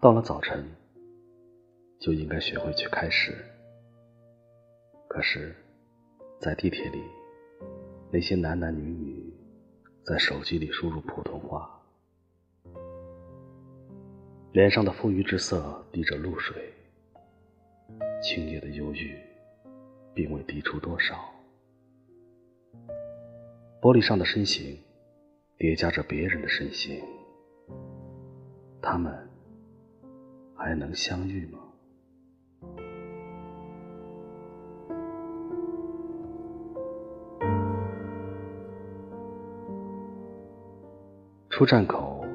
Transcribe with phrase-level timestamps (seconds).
[0.00, 0.64] 到了早晨，
[1.98, 3.36] 就应该学会去开始。
[5.06, 5.54] 可是，
[6.40, 7.02] 在地铁里，
[8.10, 9.30] 那些男男女女
[10.06, 11.78] 在手机里输入普通话，
[14.52, 16.72] 脸上的富裕之色滴着露水，
[18.22, 19.14] 青冽的忧郁
[20.14, 21.14] 并未滴出多少。
[23.82, 24.78] 玻璃上的身形
[25.58, 27.04] 叠加着别人的身形，
[28.80, 29.29] 他们。
[30.62, 31.58] 还能相遇吗？
[41.48, 42.26] 出站口，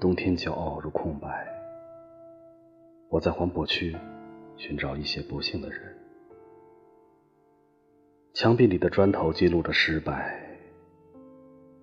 [0.00, 1.46] 冬天骄傲如空白。
[3.10, 3.94] 我在黄浦区
[4.56, 5.94] 寻找一些不幸的人。
[8.32, 10.42] 墙壁里的砖头记录着失败。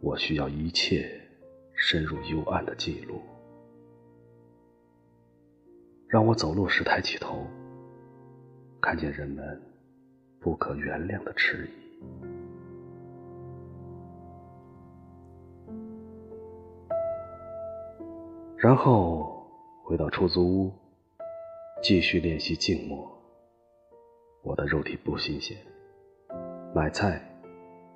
[0.01, 1.07] 我需要一切
[1.75, 3.21] 深入幽暗的记录。
[6.13, 7.43] 让我走路时抬起头，
[8.79, 9.59] 看见人们
[10.39, 11.71] 不可原谅的迟疑。
[18.55, 19.43] 然后
[19.83, 20.71] 回到出租屋，
[21.81, 23.11] 继续练习静默。
[24.43, 25.57] 我的肉体不新鲜，
[26.75, 27.19] 买菜、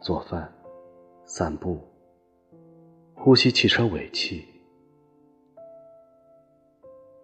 [0.02, 0.52] 做饭、
[1.24, 1.80] 散步、
[3.14, 4.57] 呼吸汽车尾气。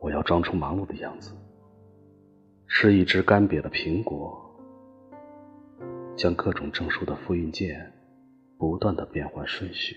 [0.03, 1.31] 我要装出忙碌的样子，
[2.67, 4.37] 吃一只干瘪的苹果，
[6.17, 7.93] 将各种证书的复印件
[8.57, 9.95] 不断的变换顺序。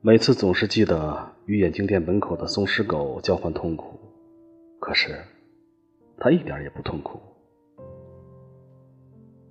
[0.00, 4.00] 每次总是记得与眼镜店门口的松狮狗交换痛苦，
[4.80, 5.20] 可是
[6.16, 7.20] 它一点也不痛苦。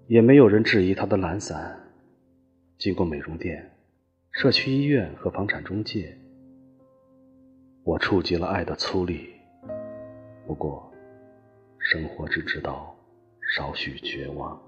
[0.07, 1.75] 也没有人质疑他的懒散。
[2.77, 3.71] 经过美容店、
[4.31, 6.15] 社区医院和房产中介，
[7.83, 9.27] 我触及了爱的粗粝。
[10.45, 10.91] 不过，
[11.79, 12.95] 生活只知道
[13.55, 14.61] 少许绝望。